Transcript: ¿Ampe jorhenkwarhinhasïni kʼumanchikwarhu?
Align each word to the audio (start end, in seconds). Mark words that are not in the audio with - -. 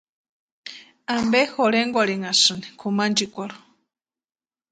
¿Ampe 1.17 1.41
jorhenkwarhinhasïni 1.53 2.67
kʼumanchikwarhu? 2.79 3.59